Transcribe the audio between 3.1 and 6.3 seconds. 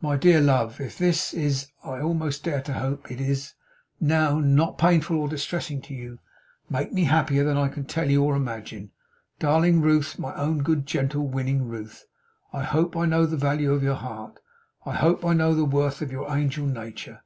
it is, now not painful or distressing to you, you